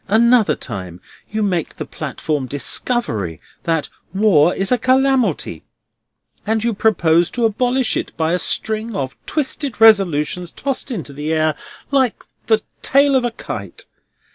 [0.07, 0.99] Another time
[1.29, 5.63] you make the platform discovery that War is a calamity,
[6.43, 11.31] and you propose to abolish it by a string of twisted resolutions tossed into the
[11.31, 11.53] air
[11.91, 13.85] like the tail of a kite.